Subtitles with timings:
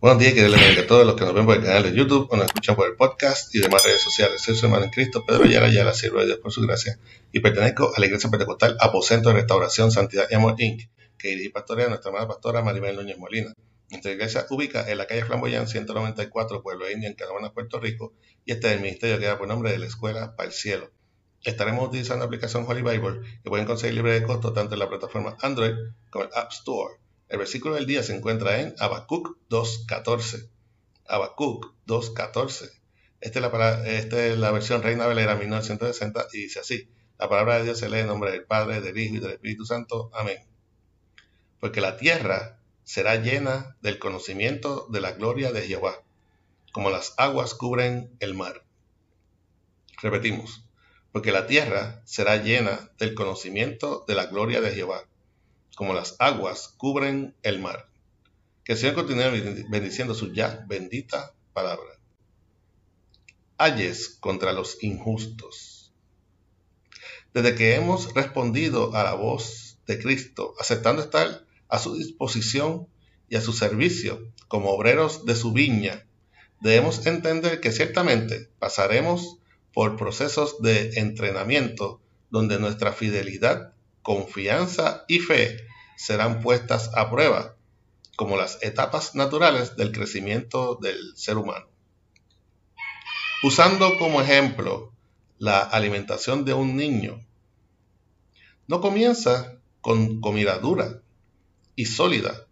[0.00, 2.34] Buenos días, que a todos los que nos ven por el canal de YouTube o
[2.34, 4.40] nos escuchan por el podcast y demás redes sociales.
[4.40, 6.98] Soy su hermano en Cristo, Pedro Ayala la sirvo de Dios por su gracia
[7.32, 11.50] y pertenezco a la Iglesia Pentecostal Aposento de Restauración, Santidad y Amor Inc., que dirige
[11.50, 13.52] pastorea nuestra amada pastora Maribel Núñez Molina.
[13.90, 18.14] Nuestra iglesia ubica en la calle Flamboyán 194, Pueblo Indio, en Canóvanas, Puerto Rico,
[18.46, 20.90] y este es el ministerio que da por nombre de la Escuela para el Cielo.
[21.44, 24.88] Estaremos utilizando la aplicación Holy Bible, que pueden conseguir libre de costo tanto en la
[24.88, 25.74] plataforma Android
[26.08, 26.94] como el App Store.
[27.30, 30.50] El versículo del día se encuentra en Habacuc 2.14.
[31.06, 32.72] Habacuc 2.14.
[33.20, 36.90] Esta es, la, esta es la versión Reina Valera 1960 y dice así.
[37.20, 39.64] La palabra de Dios se lee en nombre del Padre, del Hijo y del Espíritu
[39.64, 40.10] Santo.
[40.12, 40.38] Amén.
[41.60, 46.02] Porque la tierra será llena del conocimiento de la gloria de Jehová,
[46.72, 48.64] como las aguas cubren el mar.
[50.02, 50.64] Repetimos.
[51.12, 55.04] Porque la tierra será llena del conocimiento de la gloria de Jehová,
[55.76, 57.88] como las aguas cubren el mar.
[58.64, 61.98] Que el Señor continúe bendiciendo su ya bendita palabra.
[63.58, 65.92] Ayes contra los injustos.
[67.32, 72.88] Desde que hemos respondido a la voz de Cristo, aceptando estar a su disposición
[73.28, 76.06] y a su servicio como obreros de su viña,
[76.60, 79.38] debemos entender que ciertamente pasaremos
[79.72, 85.58] por procesos de entrenamiento donde nuestra fidelidad, confianza y fe
[85.96, 87.56] serán puestas a prueba,
[88.16, 91.66] como las etapas naturales del crecimiento del ser humano.
[93.42, 94.92] Usando como ejemplo
[95.38, 97.20] la alimentación de un niño,
[98.66, 101.00] no comienza con comida dura
[101.76, 102.46] y sólida,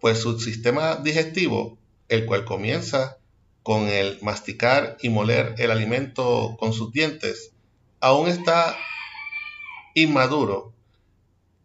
[0.00, 3.18] pues su sistema digestivo, el cual comienza
[3.62, 7.52] con el masticar y moler el alimento con sus dientes,
[8.00, 8.76] aún está
[9.94, 10.74] inmaduro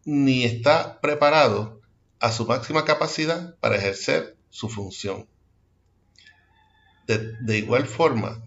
[0.04, 1.80] ni está preparado
[2.20, 5.28] a su máxima capacidad para ejercer su función.
[7.06, 8.42] De, igual forma,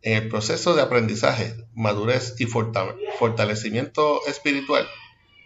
[0.00, 4.86] en el proceso de aprendizaje, madurez y fortalecimiento espiritual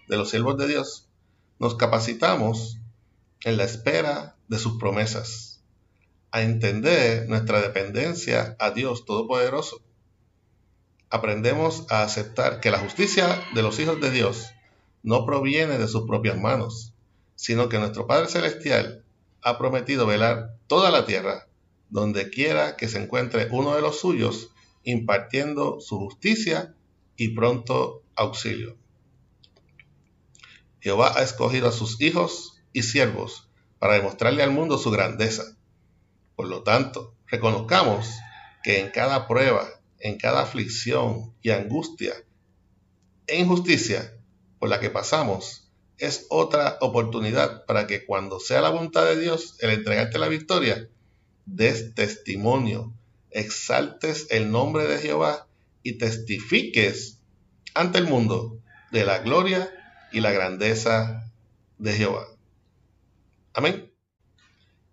[0.08, 1.08] de los siervos de Dios,
[1.58, 2.78] nos capacitamos
[3.44, 5.62] en la espera de sus promesas,
[6.30, 9.80] a entender nuestra dependencia a Dios Todopoderoso.
[11.10, 14.46] Aprendemos a aceptar que la justicia de los hijos de Dios
[15.02, 16.92] no proviene de sus propias manos,
[17.36, 19.04] sino que nuestro Padre Celestial
[19.42, 21.46] ha prometido velar toda la tierra,
[21.90, 24.50] donde quiera que se encuentre uno de los suyos,
[24.82, 26.74] impartiendo su justicia
[27.16, 28.76] y pronto auxilio.
[30.80, 35.56] Jehová ha escogido a sus hijos y siervos para demostrarle al mundo su grandeza.
[36.34, 38.08] Por lo tanto, reconozcamos
[38.62, 39.68] que en cada prueba,
[40.00, 42.14] en cada aflicción y angustia
[43.26, 44.16] e injusticia,
[44.58, 45.66] por la que pasamos
[45.98, 50.88] es otra oportunidad para que cuando sea la voluntad de Dios el entregarte la victoria,
[51.46, 52.92] des testimonio,
[53.30, 55.48] exaltes el nombre de Jehová
[55.82, 57.20] y testifiques
[57.74, 58.60] ante el mundo
[58.92, 59.70] de la gloria
[60.12, 61.30] y la grandeza
[61.78, 62.26] de Jehová.
[63.54, 63.92] Amén.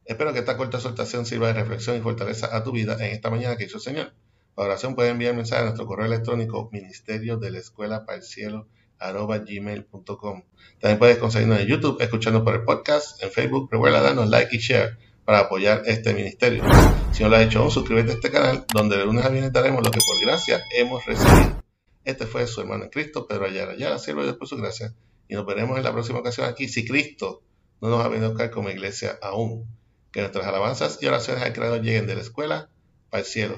[0.06, 3.30] Espero que esta corta exhortación sirva de reflexión y fortaleza a tu vida en esta
[3.30, 4.14] mañana que hizo el Señor.
[4.56, 8.24] Para oración puede enviar mensaje a nuestro correo electrónico ministerio de la escuela para el
[8.24, 8.68] cielo
[9.00, 10.44] arroba gmail.com.
[10.80, 13.70] También puedes conseguirnos en YouTube, escuchando por el podcast, en Facebook.
[13.72, 16.64] Recuerda darnos like y share para apoyar este ministerio.
[17.12, 19.54] Si no lo has hecho aún, suscríbete a este canal, donde de lunes a viernes
[19.54, 21.64] daremos lo que por gracia hemos recibido.
[22.04, 23.76] Este fue su hermano en Cristo, Pedro Ayala.
[23.76, 24.94] Ya sirve después su gracia.
[25.28, 27.42] Y nos veremos en la próxima ocasión aquí, si Cristo
[27.82, 29.66] no nos ha venido a buscar como iglesia aún.
[30.12, 32.70] Que nuestras alabanzas y oraciones al Creador lleguen de la escuela
[33.10, 33.58] para el cielo.